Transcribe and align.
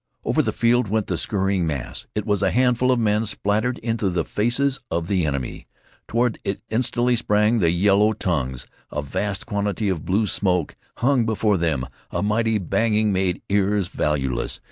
Over 0.25 0.41
the 0.41 0.51
field 0.51 0.87
went 0.87 1.05
the 1.05 1.15
scurrying 1.15 1.67
mass. 1.67 2.07
It 2.15 2.25
was 2.25 2.41
a 2.41 2.49
handful 2.49 2.91
of 2.91 2.97
men 2.99 3.27
splattered 3.27 3.77
into 3.77 4.09
the 4.09 4.25
faces 4.25 4.79
of 4.89 5.05
the 5.05 5.27
enemy. 5.27 5.67
Toward 6.07 6.39
it 6.43 6.59
instantly 6.71 7.15
sprang 7.15 7.59
the 7.59 7.69
yellow 7.69 8.13
tongues. 8.13 8.65
A 8.91 9.03
vast 9.03 9.45
quantity 9.45 9.89
of 9.89 10.03
blue 10.03 10.25
smoke 10.25 10.75
hung 10.97 11.27
before 11.27 11.57
them. 11.57 11.85
A 12.09 12.23
mighty 12.23 12.57
banging 12.57 13.13
made 13.13 13.43
ears 13.47 13.89
valueless. 13.89 14.59